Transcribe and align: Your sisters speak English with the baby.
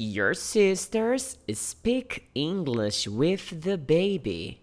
Your 0.00 0.32
sisters 0.32 1.38
speak 1.52 2.30
English 2.32 3.08
with 3.08 3.62
the 3.62 3.76
baby. 3.76 4.60